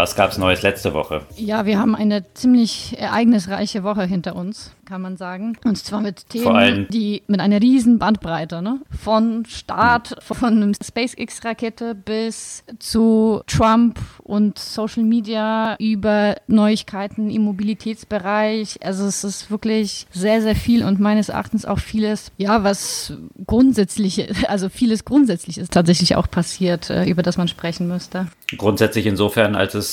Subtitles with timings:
[0.00, 1.26] Was gab es Neues letzte Woche?
[1.36, 5.56] Ja, wir haben eine ziemlich ereignisreiche Woche hinter uns kann man sagen.
[5.64, 8.80] Und zwar mit Themen, die mit einer riesen Bandbreite, ne?
[8.90, 18.80] Von Start von SpaceX-Rakete bis zu Trump und Social Media über Neuigkeiten im Mobilitätsbereich.
[18.82, 23.12] Also es ist wirklich sehr, sehr viel und meines Erachtens auch vieles, ja, was
[23.46, 28.26] grundsätzlich, also vieles grundsätzlich ist tatsächlich auch passiert, äh, über das man sprechen müsste.
[28.56, 29.89] Grundsätzlich insofern, als es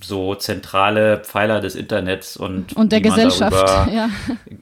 [0.00, 4.10] so zentrale Pfeiler des Internets und, und der Gesellschaft, darüber,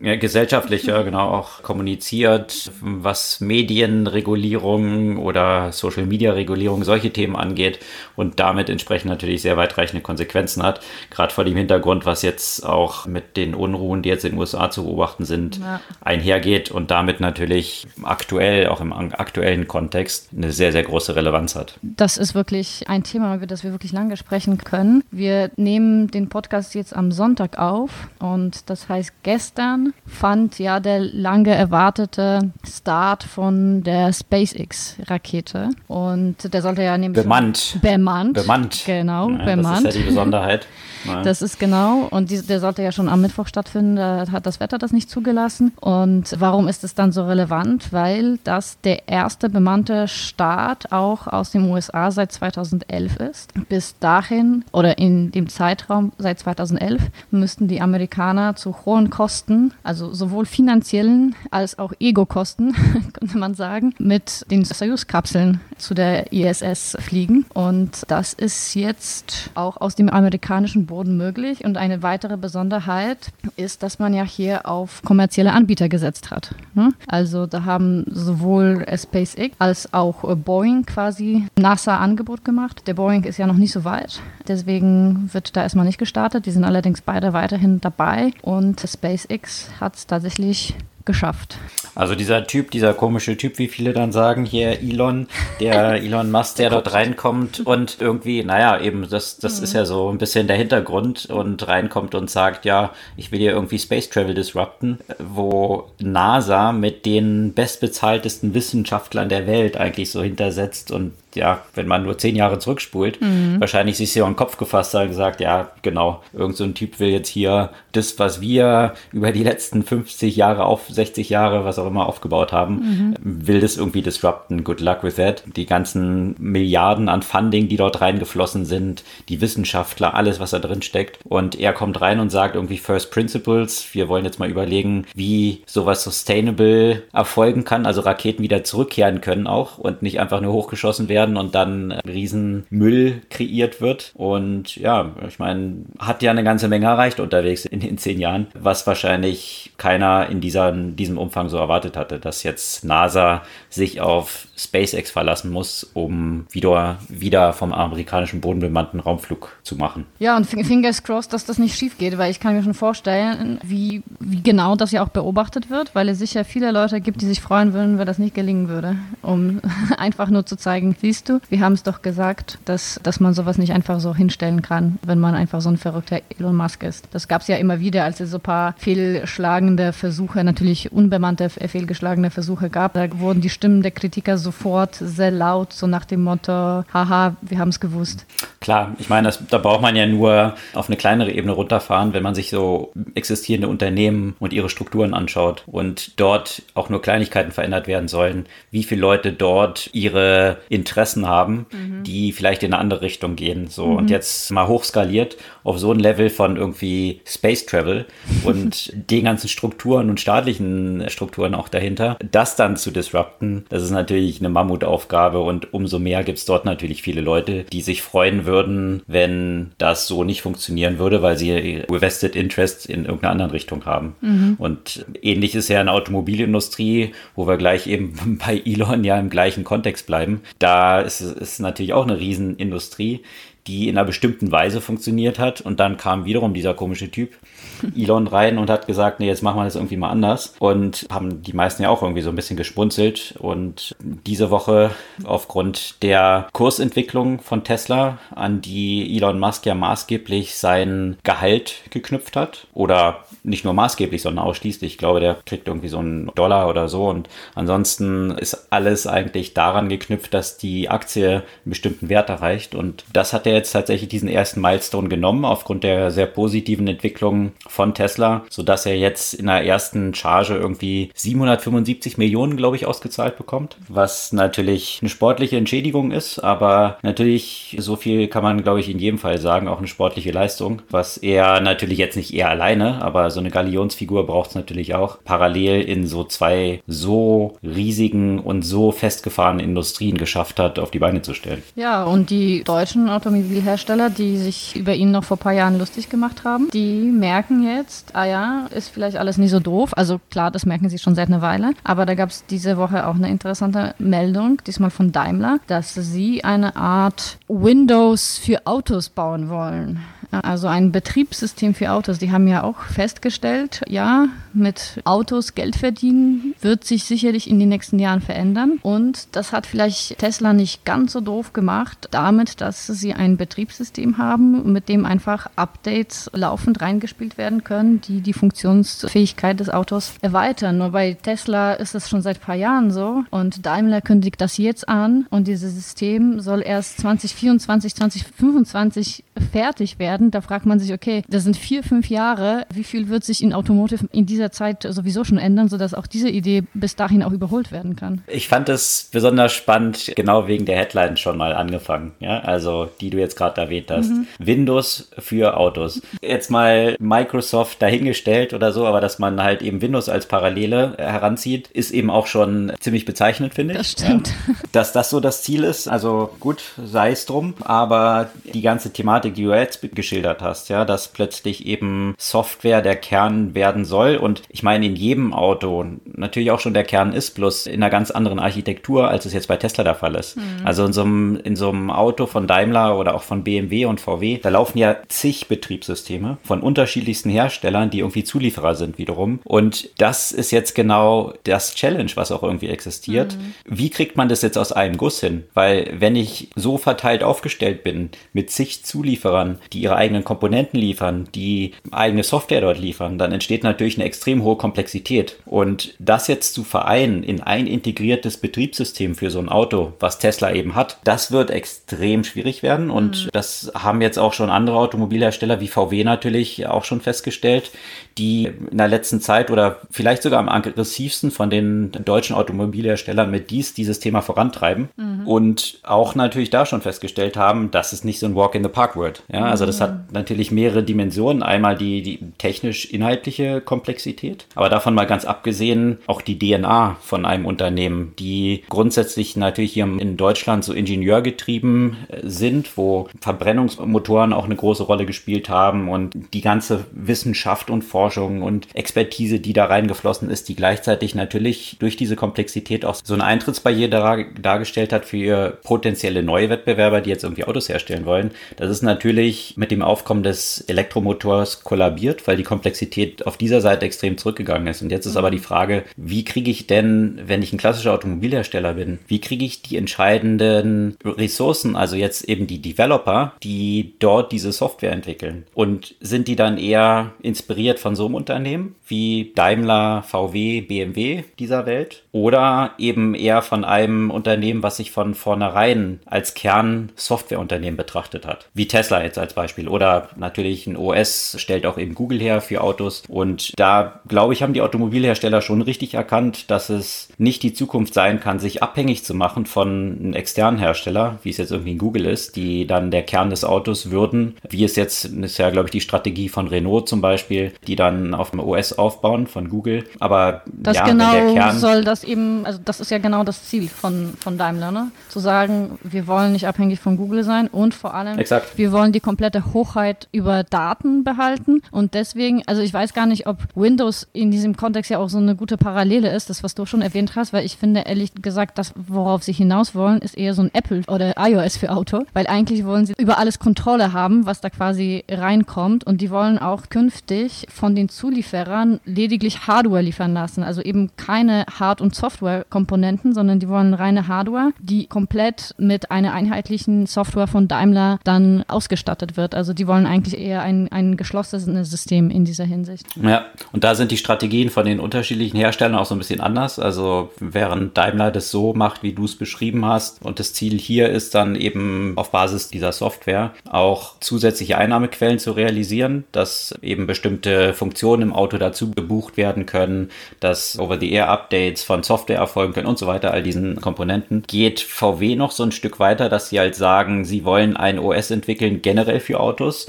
[0.00, 7.80] ja gesellschaftlicher, genau auch kommuniziert, was Medienregulierung oder Social Media Regulierung solche Themen angeht
[8.14, 10.80] und damit entsprechend natürlich sehr weitreichende Konsequenzen hat.
[11.10, 14.70] Gerade vor dem Hintergrund, was jetzt auch mit den Unruhen, die jetzt in den USA
[14.70, 15.80] zu beobachten sind, ja.
[16.00, 21.78] einhergeht und damit natürlich aktuell, auch im aktuellen Kontext, eine sehr, sehr große Relevanz hat.
[21.82, 24.75] Das ist wirklich ein Thema, über das wir wirklich lange sprechen können.
[25.10, 31.00] Wir nehmen den Podcast jetzt am Sonntag auf und das heißt, gestern fand ja der
[31.00, 35.70] lange erwartete Start von der SpaceX-Rakete.
[35.88, 37.22] Und der sollte ja nämlich.
[37.22, 37.78] Bemannt.
[37.82, 38.34] Bemannt.
[38.34, 38.82] Bemannt.
[38.86, 39.86] Genau, ja, bemannt.
[39.86, 40.66] Das ist ja die Besonderheit.
[41.24, 42.08] Das ist genau.
[42.10, 43.96] Und die, der sollte ja schon am Mittwoch stattfinden.
[43.96, 45.72] Da hat das Wetter das nicht zugelassen.
[45.80, 47.92] Und warum ist es dann so relevant?
[47.92, 53.52] Weil das der erste bemannte Start auch aus den USA seit 2011 ist.
[53.68, 60.12] Bis dahin oder in dem Zeitraum seit 2011 müssten die Amerikaner zu hohen Kosten, also
[60.12, 62.72] sowohl finanziellen als auch Ego-Kosten,
[63.12, 67.46] könnte man sagen, mit den Soyuz-Kapseln zu der ISS fliegen.
[67.54, 71.64] Und das ist jetzt auch aus dem amerikanischen Boden möglich.
[71.64, 76.54] Und eine weitere Besonderheit ist, dass man ja hier auf kommerzielle Anbieter gesetzt hat.
[76.74, 76.92] Ne?
[77.08, 82.86] Also da haben sowohl SpaceX als auch Boeing quasi NASA-Angebot gemacht.
[82.86, 86.46] Der Boeing ist ja noch nicht so weit, deswegen wird da erstmal nicht gestartet.
[86.46, 90.74] Die sind allerdings beide weiterhin dabei und SpaceX hat es tatsächlich
[91.06, 91.56] geschafft.
[91.94, 95.28] Also dieser Typ, dieser komische Typ, wie viele dann sagen, hier Elon,
[95.60, 99.64] der Elon Musk, der dort reinkommt und irgendwie, naja, eben, das, das mhm.
[99.64, 103.52] ist ja so ein bisschen der Hintergrund und reinkommt und sagt, ja, ich will hier
[103.52, 110.90] irgendwie Space Travel disrupten, wo NASA mit den bestbezahltesten Wissenschaftlern der Welt eigentlich so hintersetzt
[110.90, 113.60] und ja, wenn man nur zehn Jahre zurückspult, mhm.
[113.60, 116.98] wahrscheinlich sich so den Kopf gefasst hat und gesagt, ja, genau, irgend so ein Typ
[116.98, 121.78] will jetzt hier das, was wir über die letzten 50 Jahre auf 60 Jahre, was
[121.78, 123.14] auch immer aufgebaut haben, mhm.
[123.22, 124.64] will das irgendwie disrupten.
[124.64, 125.42] Good luck with that.
[125.56, 130.82] Die ganzen Milliarden an Funding, die dort reingeflossen sind, die Wissenschaftler, alles, was da drin
[130.82, 131.18] steckt.
[131.24, 133.88] Und er kommt rein und sagt irgendwie First Principles.
[133.92, 139.46] Wir wollen jetzt mal überlegen, wie sowas sustainable erfolgen kann, also Raketen wieder zurückkehren können
[139.46, 144.12] auch und nicht einfach nur hochgeschossen werden werden und dann Riesenmüll kreiert wird.
[144.14, 148.46] Und ja, ich meine, hat ja eine ganze Menge erreicht unterwegs in den zehn Jahren,
[148.54, 154.46] was wahrscheinlich keiner in dieser, diesem Umfang so erwartet hatte, dass jetzt NASA sich auf
[154.56, 160.06] SpaceX verlassen muss, um wieder, wieder vom amerikanischen Boden bemannten Raumflug zu machen.
[160.18, 163.58] Ja, und fingers crossed, dass das nicht schief geht, weil ich kann mir schon vorstellen,
[163.62, 167.26] wie, wie genau das ja auch beobachtet wird, weil es sicher viele Leute gibt, die
[167.26, 169.60] sich freuen würden, wenn das nicht gelingen würde, um
[169.98, 173.58] einfach nur zu zeigen, siehst du, wir haben es doch gesagt, dass, dass man sowas
[173.58, 177.08] nicht einfach so hinstellen kann, wenn man einfach so ein verrückter Elon Musk ist.
[177.12, 181.50] Das gab es ja immer wieder, als es so ein paar fehlschlagende Versuche, natürlich unbemannte,
[181.50, 182.94] fehlgeschlagene Versuche gab.
[182.94, 187.58] Da wurden die Stimmen der Kritiker sofort sehr laut, so nach dem Motto, haha, wir
[187.58, 188.26] haben es gewusst.
[188.60, 192.22] Klar, ich meine, das, da braucht man ja nur auf eine kleinere Ebene runterfahren, wenn
[192.22, 197.86] man sich so existierende Unternehmen und ihre Strukturen anschaut und dort auch nur Kleinigkeiten verändert
[197.86, 200.95] werden sollen, wie viele Leute dort ihre Interessen
[201.26, 202.02] haben, mhm.
[202.04, 203.68] die vielleicht in eine andere Richtung gehen.
[203.68, 203.96] So mhm.
[203.96, 208.06] und jetzt mal hochskaliert auf so ein Level von irgendwie Space Travel
[208.44, 213.90] und den ganzen Strukturen und staatlichen Strukturen auch dahinter, das dann zu disrupten, das ist
[213.90, 218.46] natürlich eine Mammutaufgabe und umso mehr gibt es dort natürlich viele Leute, die sich freuen
[218.46, 223.84] würden, wenn das so nicht funktionieren würde, weil sie Vested Interest in irgendeiner anderen Richtung
[223.84, 224.14] haben.
[224.20, 224.54] Mhm.
[224.58, 229.30] Und ähnlich ist ja in der Automobilindustrie, wo wir gleich eben bei Elon ja im
[229.30, 230.42] gleichen Kontext bleiben.
[230.58, 233.22] Da ist es natürlich auch eine Riesenindustrie,
[233.66, 235.60] die in einer bestimmten Weise funktioniert hat.
[235.60, 237.30] Und dann kam wiederum dieser komische Typ,
[237.96, 240.54] Elon, rein und hat gesagt, nee, jetzt machen wir das irgendwie mal anders.
[240.58, 243.34] Und haben die meisten ja auch irgendwie so ein bisschen gespunzelt.
[243.38, 244.90] Und diese Woche
[245.24, 252.66] aufgrund der Kursentwicklung von Tesla, an die Elon Musk ja maßgeblich sein Gehalt geknüpft hat.
[252.74, 254.92] Oder nicht nur maßgeblich, sondern ausschließlich.
[254.92, 257.08] Ich glaube, der kriegt irgendwie so einen Dollar oder so.
[257.08, 262.74] Und ansonsten ist alles eigentlich daran geknüpft, dass die Aktie einen bestimmten Wert erreicht.
[262.74, 267.52] Und das hat er jetzt tatsächlich diesen ersten Milestone genommen, aufgrund der sehr positiven Entwicklung
[267.66, 273.36] von Tesla, sodass er jetzt in der ersten Charge irgendwie 775 Millionen, glaube ich, ausgezahlt
[273.36, 273.76] bekommt.
[273.88, 278.98] Was natürlich eine sportliche Entschädigung ist, aber natürlich so viel kann man, glaube ich, in
[278.98, 283.30] jedem Fall sagen, auch eine sportliche Leistung, was er natürlich jetzt nicht er alleine, aber
[283.30, 288.92] so eine Galionsfigur braucht es natürlich auch parallel in so zwei so riesigen und so
[288.92, 291.62] festgefahrenen Industrien geschafft hat, auf die Beine zu stellen.
[291.74, 293.08] Ja, und die deutschen
[293.46, 297.62] Automobilhersteller, die sich über ihn noch vor ein paar Jahren lustig gemacht haben, die merken
[297.62, 299.92] jetzt, ah ja, ist vielleicht alles nicht so doof.
[299.96, 301.72] Also klar, das merken sie schon seit einer Weile.
[301.84, 306.44] Aber da gab es diese Woche auch eine interessante Meldung, diesmal von Daimler, dass sie
[306.44, 310.00] eine Art Windows für Autos bauen wollen.
[310.30, 312.18] Also ein Betriebssystem für Autos.
[312.18, 317.68] Die haben ja auch festgestellt, ja, mit Autos Geld verdienen wird sich sicherlich in den
[317.68, 318.78] nächsten Jahren verändern.
[318.82, 324.18] Und das hat vielleicht Tesla nicht ganz so doof gemacht, damit, dass sie ein Betriebssystem
[324.18, 330.78] haben, mit dem einfach Updates laufend reingespielt werden können, die die Funktionsfähigkeit des Autos erweitern.
[330.78, 334.56] Nur bei Tesla ist es schon seit ein paar Jahren so und Daimler kündigt das
[334.56, 340.15] jetzt an und dieses System soll erst 2024, 2025 fertig werden.
[340.20, 342.66] Da fragt man sich, okay, das sind vier, fünf Jahre.
[342.72, 346.28] Wie viel wird sich in Automotive in dieser Zeit sowieso schon ändern, sodass auch diese
[346.28, 348.22] Idee bis dahin auch überholt werden kann?
[348.26, 352.12] Ich fand es besonders spannend, genau wegen der Headline schon mal angefangen.
[352.20, 354.10] Ja, also die du jetzt gerade erwähnt hast.
[354.10, 354.26] Mhm.
[354.38, 356.00] Windows für Autos.
[356.22, 361.68] Jetzt mal Microsoft dahingestellt oder so, aber dass man halt eben Windows als Parallele heranzieht,
[361.68, 363.78] ist eben auch schon ziemlich bezeichnend, finde ich.
[363.78, 364.28] Das stimmt.
[364.28, 364.54] Ja.
[364.72, 369.06] Dass das so das Ziel ist, also gut, sei es drum, aber die ganze Thematik
[369.06, 374.16] Thematik, die du jetzt geschildert hast, ja, dass plötzlich eben Software der Kern werden soll.
[374.16, 377.90] Und ich meine, in jedem Auto natürlich auch schon der Kern ist, bloß in einer
[377.90, 380.36] ganz anderen Architektur, als es jetzt bei Tesla der Fall ist.
[380.36, 380.42] Mhm.
[380.64, 384.00] Also in so, einem, in so einem Auto von Daimler oder auch von BMW und
[384.00, 389.40] VW, da laufen ja zig Betriebssysteme von unterschiedlichsten Herstellern, die irgendwie Zulieferer sind wiederum.
[389.42, 393.36] Und das ist jetzt genau das Challenge, was auch irgendwie existiert.
[393.36, 393.54] Mhm.
[393.64, 395.44] Wie kriegt man das jetzt aus einem Guss hin?
[395.52, 400.78] Weil wenn ich so verteilt aufgestellt bin mit zig Zulieferern, Zulieferern, die ihre eigenen Komponenten
[400.78, 405.36] liefern, die eigene Software dort liefern, dann entsteht natürlich eine extrem hohe Komplexität.
[405.46, 410.52] Und das jetzt zu vereinen in ein integriertes Betriebssystem für so ein Auto, was Tesla
[410.52, 412.90] eben hat, das wird extrem schwierig werden.
[412.90, 413.28] Und mhm.
[413.32, 417.70] das haben jetzt auch schon andere Automobilhersteller wie VW natürlich auch schon festgestellt,
[418.18, 423.50] die in der letzten Zeit oder vielleicht sogar am aggressivsten von den deutschen Automobilherstellern mit
[423.50, 425.26] dies dieses Thema vorantreiben mhm.
[425.26, 428.68] und auch natürlich da schon festgestellt haben, dass es nicht so ein Walk in the
[428.68, 429.22] Park wird.
[429.30, 431.42] Ja, also das hat natürlich mehrere Dimensionen.
[431.42, 437.46] Einmal die, die technisch-inhaltliche Komplexität, aber davon mal ganz abgesehen auch die DNA von einem
[437.46, 444.56] Unternehmen, die grundsätzlich natürlich hier in Deutschland so ingenieurgetrieben äh, sind, wo Verbrennungsmotoren auch eine
[444.56, 449.66] große Rolle gespielt haben und die ganze Wissenschaft und Forschung Forschung und Expertise, die da
[449.66, 455.04] reingeflossen ist, die gleichzeitig natürlich durch diese Komplexität auch so eine Eintrittsbarriere dar dargestellt hat
[455.04, 458.30] für potenzielle neue Wettbewerber, die jetzt irgendwie Autos herstellen wollen.
[458.56, 463.86] Das ist natürlich mit dem Aufkommen des Elektromotors kollabiert, weil die Komplexität auf dieser Seite
[463.86, 464.82] extrem zurückgegangen ist.
[464.82, 468.74] Und jetzt ist aber die Frage, wie kriege ich denn, wenn ich ein klassischer Automobilhersteller
[468.74, 474.52] bin, wie kriege ich die entscheidenden Ressourcen, also jetzt eben die Developer, die dort diese
[474.52, 475.44] Software entwickeln?
[475.54, 481.66] Und sind die dann eher inspiriert von so einem Unternehmen wie Daimler, VW, BMW dieser
[481.66, 488.26] Welt oder eben eher von einem Unternehmen, was sich von vornherein als Kern Softwareunternehmen betrachtet
[488.26, 492.40] hat, wie Tesla jetzt als Beispiel oder natürlich ein OS stellt auch eben Google her
[492.40, 497.42] für Autos und da glaube ich, haben die Automobilhersteller schon richtig erkannt, dass es nicht
[497.42, 501.50] die Zukunft sein kann, sich abhängig zu machen von einem externen Hersteller, wie es jetzt
[501.50, 505.38] irgendwie in Google ist, die dann der Kern des Autos würden, wie es jetzt ist
[505.38, 509.26] ja glaube ich die Strategie von Renault zum Beispiel, die dann auf dem OS aufbauen
[509.26, 509.84] von Google.
[510.00, 513.44] Aber das ja, genau der Kern soll das eben, also das ist ja genau das
[513.44, 514.90] Ziel von, von Daimler, ne?
[515.08, 518.56] Zu sagen, wir wollen nicht abhängig von Google sein und vor allem, Exakt.
[518.56, 521.62] wir wollen die komplette Hochheit über Daten behalten.
[521.70, 525.16] Und deswegen, also ich weiß gar nicht, ob Windows in diesem Kontext ja auch so
[525.16, 528.58] eine gute Parallele ist, das was du schon erwähnt hast, weil ich finde ehrlich gesagt,
[528.58, 532.26] das worauf sie hinaus wollen, ist eher so ein Apple oder iOS für Auto, weil
[532.26, 535.84] eigentlich wollen sie über alles Kontrolle haben, was da quasi reinkommt.
[535.84, 541.46] Und die wollen auch künftig von den Zulieferern lediglich Hardware liefern lassen, also eben keine
[541.58, 547.48] Hard- und Software-Komponenten, sondern die wollen reine Hardware, die komplett mit einer einheitlichen Software von
[547.48, 549.34] Daimler dann ausgestattet wird.
[549.34, 552.86] Also die wollen eigentlich eher ein, ein geschlossenes System in dieser Hinsicht.
[553.02, 556.58] Ja, und da sind die Strategien von den unterschiedlichen Herstellern auch so ein bisschen anders.
[556.58, 560.88] Also während Daimler das so macht, wie du es beschrieben hast, und das Ziel hier
[560.88, 567.54] ist dann eben auf Basis dieser Software auch zusätzliche Einnahmequellen zu realisieren, dass eben bestimmte
[567.54, 572.86] Funktionen im Auto dazu gebucht werden können, dass Over-the-Air-Updates von Software erfolgen können und so
[572.86, 574.22] weiter, all diesen Komponenten.
[574.26, 578.10] Geht VW noch so ein Stück weiter, dass sie halt sagen, sie wollen ein OS
[578.10, 579.25] entwickeln, generell für Autos,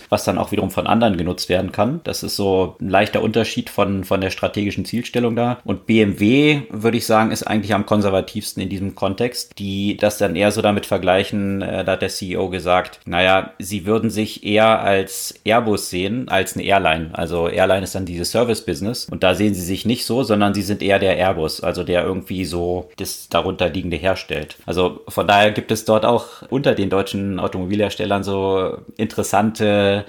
[0.10, 2.02] was dann auch wiederum von anderen genutzt werden kann.
[2.04, 5.60] Das ist so ein leichter Unterschied von, von der strategischen Zielstellung da.
[5.64, 10.36] Und BMW, würde ich sagen, ist eigentlich am konservativsten in diesem Kontext, die das dann
[10.36, 14.82] eher so damit vergleichen, äh, da hat der CEO gesagt, naja, sie würden sich eher
[14.82, 17.10] als Airbus sehen, als eine Airline.
[17.14, 20.62] Also Airline ist dann dieses Service-Business und da sehen sie sich nicht so, sondern sie
[20.62, 24.58] sind eher der Airbus, also der irgendwie so das darunter liegende herstellt.
[24.66, 29.47] Also von daher gibt es dort auch unter den deutschen Automobilherstellern so interessante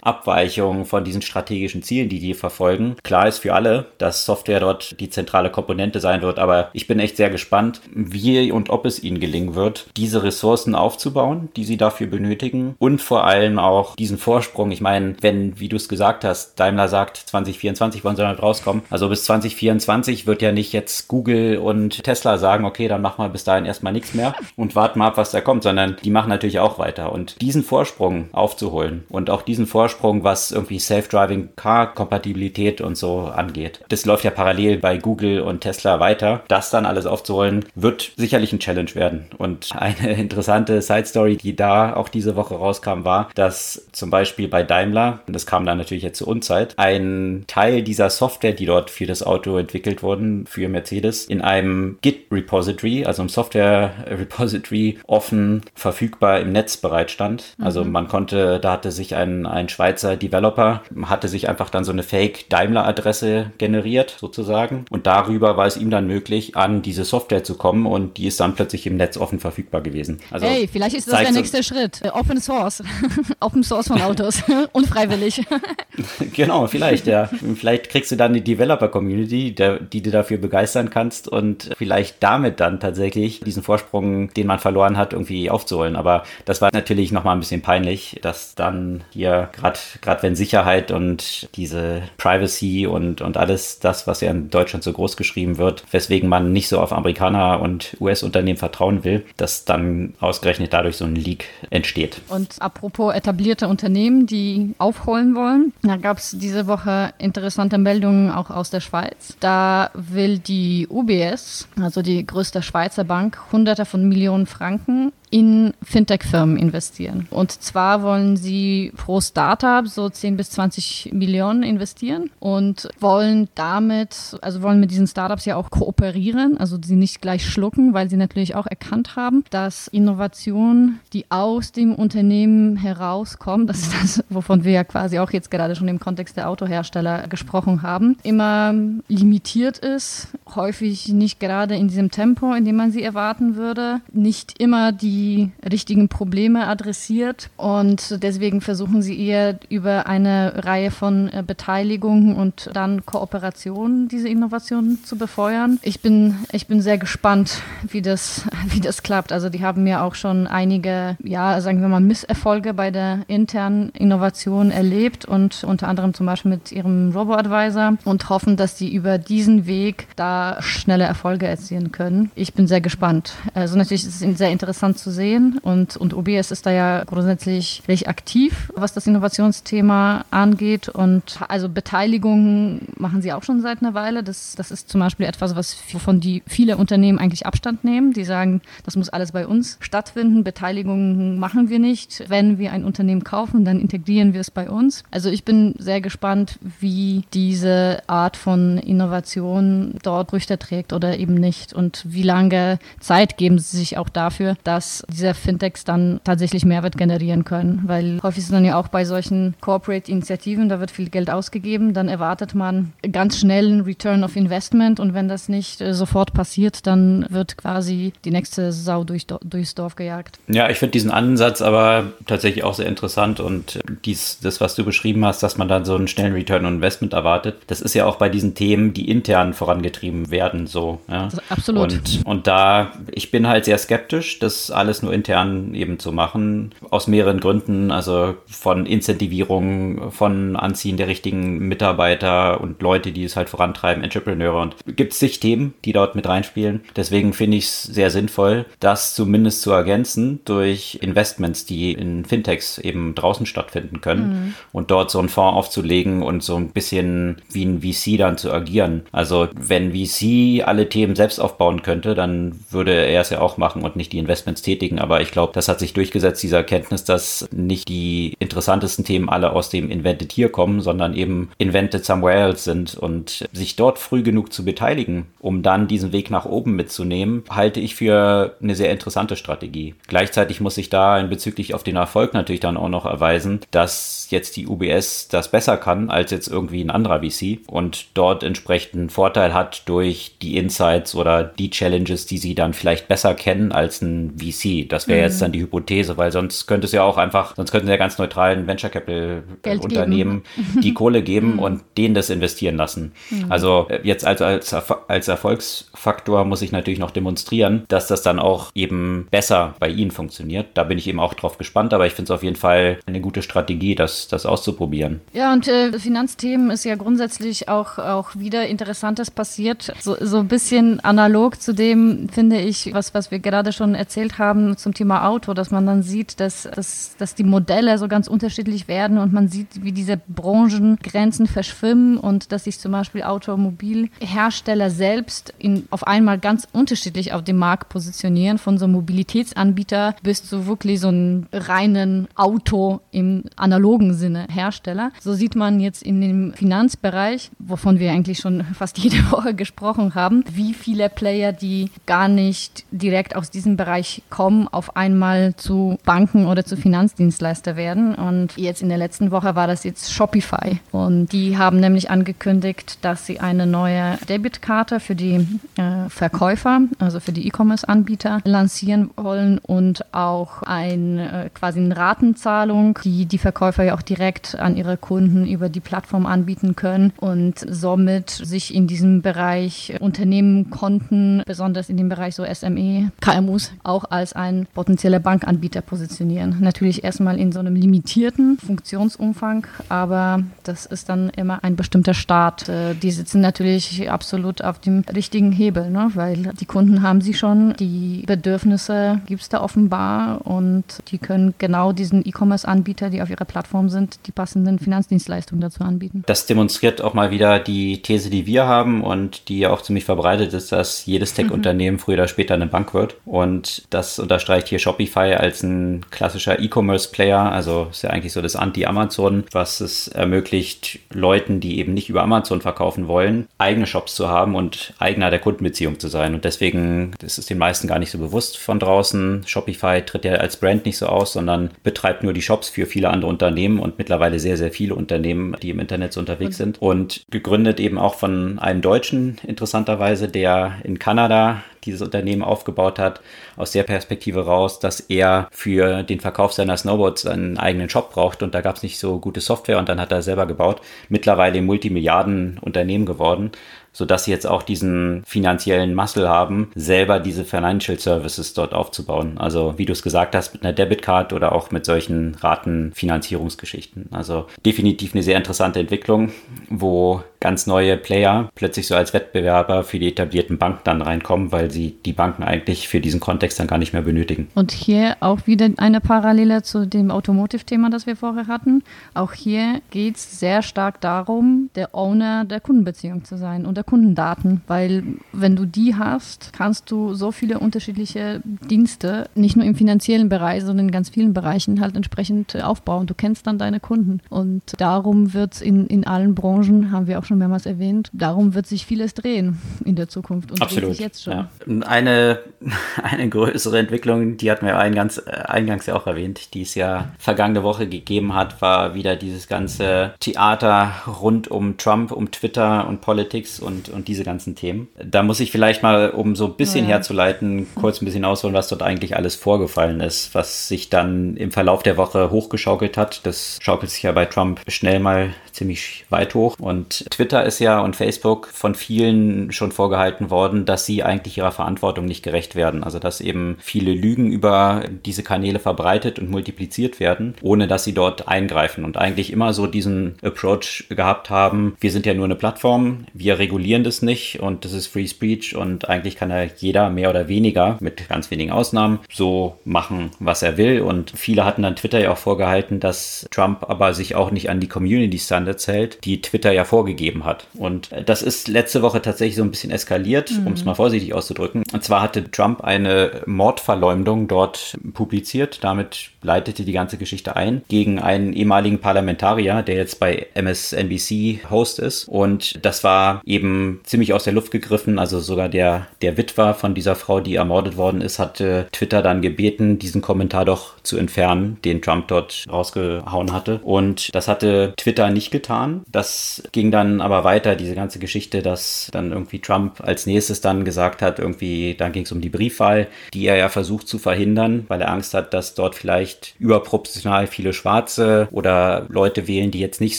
[0.02, 2.96] Abweichungen von diesen strategischen Zielen, die die verfolgen.
[3.02, 6.98] Klar ist für alle, dass Software dort die zentrale Komponente sein wird, aber ich bin
[7.00, 11.76] echt sehr gespannt, wie und ob es ihnen gelingen wird, diese Ressourcen aufzubauen, die sie
[11.76, 14.70] dafür benötigen und vor allem auch diesen Vorsprung.
[14.70, 18.82] Ich meine, wenn, wie du es gesagt hast, Daimler sagt, 2024 wollen sie damit rauskommen.
[18.90, 23.28] Also bis 2024 wird ja nicht jetzt Google und Tesla sagen, okay, dann machen wir
[23.28, 26.28] bis dahin erstmal nichts mehr und warten mal ab, was da kommt, sondern die machen
[26.28, 27.12] natürlich auch weiter.
[27.12, 33.80] Und diesen Vorsprung aufzuholen und auch diesen Vorsprung, was irgendwie Self-Driving Car-Kompatibilität und so angeht,
[33.88, 36.42] das läuft ja parallel bei Google und Tesla weiter.
[36.48, 39.26] Das dann alles aufzuholen, wird sicherlich ein Challenge werden.
[39.38, 44.62] Und eine interessante Side-Story, die da auch diese Woche rauskam, war, dass zum Beispiel bei
[44.62, 48.90] Daimler, und das kam dann natürlich jetzt zur Unzeit, ein Teil dieser Software, die dort
[48.90, 56.40] für das Auto entwickelt wurden, für Mercedes, in einem Git-Repository, also im Software-Repository, offen verfügbar
[56.40, 57.54] im Netz bereitstand.
[57.58, 57.64] Mhm.
[57.64, 61.92] Also man konnte, da hatte sich ein, ein Schweizer Developer, hatte sich einfach dann so
[61.92, 64.84] eine Fake-Daimler-Adresse generiert, sozusagen.
[64.90, 68.40] Und darüber war es ihm dann möglich, an diese Software zu kommen und die ist
[68.40, 70.20] dann plötzlich im Netz offen verfügbar gewesen.
[70.30, 72.00] Also hey, vielleicht ist das der nächste Schritt.
[72.02, 72.82] Äh, Open Source.
[73.40, 74.42] Open Source von Autos.
[74.72, 75.44] Unfreiwillig.
[76.32, 77.28] genau, vielleicht, ja.
[77.56, 79.54] Vielleicht kriegst du dann die Developer-Community,
[79.92, 84.96] die du dafür begeistern kannst und vielleicht damit dann tatsächlich diesen Vorsprung, den man verloren
[84.96, 85.96] hat, irgendwie aufzuholen.
[85.96, 90.90] Aber das war natürlich nochmal ein bisschen peinlich, dass dann hier gerade gerade wenn Sicherheit
[90.90, 95.84] und diese Privacy und, und alles das, was ja in Deutschland so groß geschrieben wird,
[95.90, 101.04] weswegen man nicht so auf Amerikaner und US-Unternehmen vertrauen will, dass dann ausgerechnet dadurch so
[101.04, 102.20] ein Leak entsteht.
[102.28, 108.50] Und apropos etablierte Unternehmen, die aufholen wollen, da gab es diese Woche interessante Meldungen auch
[108.50, 109.36] aus der Schweiz.
[109.40, 116.56] Da will die UBS, also die größte Schweizer Bank, hunderte von Millionen Franken in Fintech-Firmen
[116.56, 117.26] investieren.
[117.30, 124.36] Und zwar wollen sie pro Startup so 10 bis 20 Millionen investieren und wollen damit,
[124.42, 128.16] also wollen mit diesen Startups ja auch kooperieren, also sie nicht gleich schlucken, weil sie
[128.16, 134.64] natürlich auch erkannt haben, dass Innovation, die aus dem Unternehmen herauskommt, das ist das, wovon
[134.64, 138.74] wir ja quasi auch jetzt gerade schon im Kontext der Autohersteller gesprochen haben, immer
[139.08, 144.60] limitiert ist, häufig nicht gerade in diesem Tempo, in dem man sie erwarten würde, nicht
[144.60, 151.28] immer die die richtigen Probleme adressiert und deswegen versuchen sie eher über eine Reihe von
[151.28, 155.80] äh, Beteiligungen und dann Kooperationen diese Innovationen zu befeuern.
[155.82, 159.32] Ich bin, ich bin sehr gespannt, wie das, wie das klappt.
[159.32, 163.88] Also die haben ja auch schon einige, ja, sagen wir mal, Misserfolge bei der internen
[163.90, 169.18] Innovation erlebt und unter anderem zum Beispiel mit ihrem Robo-Advisor und hoffen, dass die über
[169.18, 172.30] diesen Weg da schnelle Erfolge erzielen können.
[172.36, 173.32] Ich bin sehr gespannt.
[173.54, 175.58] Also natürlich ist es sehr interessant zu zu sehen.
[175.62, 180.88] Und, und OBS ist da ja grundsätzlich recht aktiv, was das Innovationsthema angeht.
[180.88, 184.22] Und also Beteiligungen machen sie auch schon seit einer Weile.
[184.22, 188.12] Das, das ist zum Beispiel etwas, was wovon die viele Unternehmen eigentlich Abstand nehmen.
[188.12, 190.44] Die sagen, das muss alles bei uns stattfinden.
[190.44, 192.24] Beteiligungen machen wir nicht.
[192.28, 195.04] Wenn wir ein Unternehmen kaufen, dann integrieren wir es bei uns.
[195.10, 201.34] Also ich bin sehr gespannt, wie diese Art von Innovation dort Früchte trägt oder eben
[201.34, 206.20] nicht und wie lange Zeit geben sie sich auch dafür, dass dass diese Fintechs dann
[206.24, 207.82] tatsächlich Mehrwert generieren können.
[207.86, 212.08] Weil häufig ist dann ja auch bei solchen Corporate-Initiativen, da wird viel Geld ausgegeben, dann
[212.08, 216.86] erwartet man ganz schnell einen Return of Investment und wenn das nicht äh, sofort passiert,
[216.86, 220.38] dann wird quasi die nächste Sau durch, durchs Dorf gejagt.
[220.48, 224.84] Ja, ich finde diesen Ansatz aber tatsächlich auch sehr interessant und dies, das, was du
[224.84, 228.06] beschrieben hast, dass man dann so einen schnellen Return on Investment erwartet, das ist ja
[228.06, 231.00] auch bei diesen Themen, die intern vorangetrieben werden, so.
[231.08, 231.28] Ja?
[231.48, 231.92] Absolut.
[231.92, 236.74] Und, und da, ich bin halt sehr skeptisch, das alles nur intern eben zu machen,
[236.88, 243.36] aus mehreren Gründen, also von Incentivierung, von Anziehen der richtigen Mitarbeiter und Leute, die es
[243.36, 246.80] halt vorantreiben, Entrepreneure und gibt es sich Themen, die dort mit reinspielen.
[246.96, 252.78] Deswegen finde ich es sehr sinnvoll, das zumindest zu ergänzen durch Investments, die in Fintechs
[252.78, 254.54] eben draußen stattfinden können mhm.
[254.72, 258.50] und dort so einen Fonds aufzulegen und so ein bisschen wie ein VC dann zu
[258.50, 259.02] agieren.
[259.12, 263.82] Also wenn VC alle Themen selbst aufbauen könnte, dann würde er es ja auch machen
[263.82, 264.77] und nicht die Investments tätigen.
[264.98, 269.52] Aber ich glaube, das hat sich durchgesetzt, diese Erkenntnis, dass nicht die interessantesten Themen alle
[269.52, 274.22] aus dem Invented hier kommen, sondern eben invented somewhere else sind und sich dort früh
[274.22, 278.90] genug zu beteiligen, um dann diesen Weg nach oben mitzunehmen, halte ich für eine sehr
[278.90, 279.94] interessante Strategie.
[280.06, 284.28] Gleichzeitig muss ich da in bezüglich auf den Erfolg natürlich dann auch noch erweisen, dass
[284.30, 289.12] jetzt die UBS das besser kann als jetzt irgendwie ein anderer VC und dort entsprechend
[289.12, 294.02] Vorteil hat durch die Insights oder die Challenges, die sie dann vielleicht besser kennen als
[294.02, 294.67] ein VC.
[294.88, 295.24] Das wäre mhm.
[295.24, 298.18] jetzt dann die Hypothese, weil sonst könnte es ja auch einfach, sonst könnten ja ganz
[298.18, 300.80] neutralen Venture Capital Geld Unternehmen geben.
[300.82, 301.58] die Kohle geben mhm.
[301.58, 303.12] und denen das investieren lassen.
[303.30, 303.46] Mhm.
[303.50, 304.74] Also äh, jetzt also als,
[305.08, 310.10] als Erfolgsfaktor muss ich natürlich noch demonstrieren, dass das dann auch eben besser bei ihnen
[310.10, 310.66] funktioniert.
[310.74, 313.20] Da bin ich eben auch drauf gespannt, aber ich finde es auf jeden Fall eine
[313.20, 315.20] gute Strategie, das, das auszuprobieren.
[315.32, 319.92] Ja, und äh, Finanzthemen ist ja grundsätzlich auch, auch wieder Interessantes passiert.
[320.00, 324.38] So, so ein bisschen analog zu dem, finde ich, was, was wir gerade schon erzählt
[324.38, 328.28] haben zum Thema Auto, dass man dann sieht, dass, dass, dass die Modelle so ganz
[328.28, 334.90] unterschiedlich werden und man sieht, wie diese Branchengrenzen verschwimmen und dass sich zum Beispiel Automobilhersteller
[334.90, 340.44] selbst in, auf einmal ganz unterschiedlich auf dem Markt positionieren, von so einem Mobilitätsanbieter bis
[340.44, 345.12] zu wirklich so einem reinen Auto im analogen Sinne Hersteller.
[345.20, 350.14] So sieht man jetzt in dem Finanzbereich, wovon wir eigentlich schon fast jede Woche gesprochen
[350.14, 355.98] haben, wie viele Player, die gar nicht direkt aus diesem Bereich kommen, auf einmal zu
[356.04, 358.14] Banken oder zu Finanzdienstleister werden.
[358.14, 360.80] Und jetzt in der letzten Woche war das jetzt Shopify.
[360.92, 367.20] Und die haben nämlich angekündigt, dass sie eine neue Debitkarte für die äh, Verkäufer, also
[367.20, 373.84] für die E-Commerce-Anbieter, lancieren wollen und auch ein, äh, quasi eine Ratenzahlung, die die Verkäufer
[373.84, 378.86] ja auch direkt an ihre Kunden über die Plattform anbieten können und somit sich in
[378.86, 385.20] diesem Bereich Unternehmen, Konten, besonders in dem Bereich so SME, KMUs, auch als ein potenzieller
[385.20, 386.56] Bankanbieter positionieren.
[386.60, 392.68] Natürlich erstmal in so einem limitierten Funktionsumfang, aber das ist dann immer ein bestimmter Start.
[392.68, 396.10] Äh, die sitzen natürlich absolut auf dem richtigen Hebel, ne?
[396.14, 401.54] weil die Kunden haben sie schon, die Bedürfnisse gibt es da offenbar und die können
[401.58, 406.24] genau diesen E-Commerce-Anbieter, die auf ihrer Plattform sind, die passenden Finanzdienstleistungen dazu anbieten.
[406.26, 410.04] Das demonstriert auch mal wieder die These, die wir haben und die ja auch ziemlich
[410.04, 412.00] verbreitet ist, dass jedes Tech-Unternehmen mhm.
[412.00, 413.16] früher oder später eine Bank wird.
[413.24, 417.52] Und das unterstreicht hier Shopify als ein klassischer E-Commerce-Player.
[417.52, 422.22] Also ist ja eigentlich so das Anti-Amazon, was es ermöglicht, Leuten, die eben nicht über
[422.22, 426.34] Amazon verkaufen wollen, eigene Shops zu haben und eigener der Kundenbeziehung zu sein.
[426.34, 429.44] Und deswegen ist es den meisten gar nicht so bewusst von draußen.
[429.46, 433.10] Shopify tritt ja als Brand nicht so aus, sondern betreibt nur die Shops für viele
[433.10, 436.62] andere Unternehmen und mittlerweile sehr, sehr viele Unternehmen, die im Internet so unterwegs mhm.
[436.62, 436.82] sind.
[436.82, 443.20] Und gegründet eben auch von einem Deutschen, interessanterweise, der in Kanada dieses Unternehmen aufgebaut hat,
[443.56, 448.42] aus der Perspektive raus, dass er für den Verkauf seiner Snowboards einen eigenen Shop braucht
[448.42, 450.80] und da gab es nicht so gute Software und dann hat er selber gebaut.
[451.10, 453.52] Mittlerweile Multimilliarden Unternehmen geworden
[453.98, 459.38] sodass sie jetzt auch diesen finanziellen Muscle haben, selber diese Financial Services dort aufzubauen.
[459.38, 464.06] Also wie du es gesagt hast, mit einer Debitcard oder auch mit solchen Ratenfinanzierungsgeschichten.
[464.12, 466.30] Also definitiv eine sehr interessante Entwicklung,
[466.70, 471.70] wo ganz neue Player plötzlich so als Wettbewerber für die etablierten Banken dann reinkommen, weil
[471.70, 474.48] sie die Banken eigentlich für diesen Kontext dann gar nicht mehr benötigen.
[474.54, 478.82] Und hier auch wieder eine Parallele zu dem Automotive-Thema, das wir vorher hatten.
[479.14, 483.84] Auch hier geht es sehr stark darum, der Owner der Kundenbeziehung zu sein und der
[483.84, 489.74] Kundendaten, weil wenn du die hast, kannst du so viele unterschiedliche Dienste, nicht nur im
[489.74, 493.06] finanziellen Bereich, sondern in ganz vielen Bereichen halt entsprechend aufbauen.
[493.06, 497.18] Du kennst dann deine Kunden und darum wird es in, in allen Branchen, haben wir
[497.18, 498.10] auch schon mehrmals erwähnt.
[498.12, 500.90] Darum wird sich vieles drehen in der Zukunft und Absolut.
[500.90, 501.32] sich jetzt schon.
[501.32, 501.48] Ja.
[501.86, 502.40] Eine,
[503.02, 507.12] eine größere Entwicklung, die hatten wir eingangs, äh, eingangs ja auch erwähnt, die es ja
[507.18, 513.00] vergangene Woche gegeben hat, war wieder dieses ganze Theater rund um Trump, um Twitter und
[513.00, 514.88] Politics und, und diese ganzen Themen.
[515.02, 516.96] Da muss ich vielleicht mal, um so ein bisschen ja.
[516.96, 521.52] herzuleiten, kurz ein bisschen ausholen, was dort eigentlich alles vorgefallen ist, was sich dann im
[521.52, 523.26] Verlauf der Woche hochgeschaukelt hat.
[523.26, 526.56] Das schaukelt sich ja bei Trump schnell mal ziemlich weit hoch.
[526.58, 531.50] Und Twitter ist ja und Facebook von vielen schon vorgehalten worden, dass sie eigentlich ihrer
[531.50, 532.84] Verantwortung nicht gerecht werden.
[532.84, 537.92] Also dass eben viele Lügen über diese Kanäle verbreitet und multipliziert werden, ohne dass sie
[537.92, 542.36] dort eingreifen und eigentlich immer so diesen Approach gehabt haben, wir sind ja nur eine
[542.36, 546.88] Plattform, wir regulieren das nicht und das ist Free Speech und eigentlich kann ja jeder
[546.88, 551.62] mehr oder weniger mit ganz wenigen Ausnahmen so machen, was er will und viele hatten
[551.62, 555.66] dann Twitter ja auch vorgehalten, dass Trump aber sich auch nicht an die Community Standards
[555.66, 559.70] hält, die Twitter ja vorgegeben hat und das ist letzte Woche tatsächlich so ein bisschen
[559.70, 560.46] eskaliert, mhm.
[560.46, 561.62] um es mal vorsichtig auszudrücken.
[561.72, 567.98] Und zwar hatte Trump eine Mordverleumdung dort publiziert, damit leitete die ganze Geschichte ein gegen
[567.98, 572.08] einen ehemaligen Parlamentarier, der jetzt bei MSNBC Host ist.
[572.08, 574.98] Und das war eben ziemlich aus der Luft gegriffen.
[574.98, 579.22] Also sogar der, der Witwer von dieser Frau, die ermordet worden ist, hatte Twitter dann
[579.22, 583.60] gebeten, diesen Kommentar doch zu entfernen, den Trump dort rausgehauen hatte.
[583.62, 585.82] Und das hatte Twitter nicht getan.
[585.90, 590.64] Das ging dann aber weiter, diese ganze Geschichte, dass dann irgendwie Trump als nächstes dann
[590.64, 594.64] gesagt hat, irgendwie, dann ging es um die Briefwahl, die er ja versucht zu verhindern,
[594.68, 599.80] weil er Angst hat, dass dort vielleicht überproportional viele Schwarze oder Leute wählen, die jetzt
[599.80, 599.98] nicht